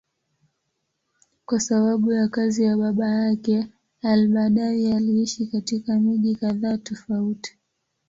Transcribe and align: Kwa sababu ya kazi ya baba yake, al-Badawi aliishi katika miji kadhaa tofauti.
Kwa 1.45 1.59
sababu 1.59 2.11
ya 2.13 2.27
kazi 2.27 2.63
ya 2.63 2.77
baba 2.77 3.07
yake, 3.07 3.67
al-Badawi 4.01 4.91
aliishi 4.93 5.45
katika 5.47 5.99
miji 5.99 6.35
kadhaa 6.35 6.77
tofauti. 6.77 7.57